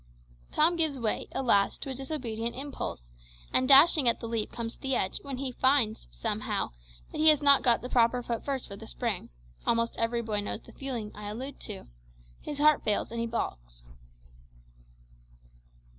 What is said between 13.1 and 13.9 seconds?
and he balks.